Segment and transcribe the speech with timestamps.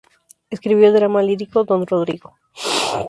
[0.49, 2.33] Escribió el drama lírico "Don Rodrigo".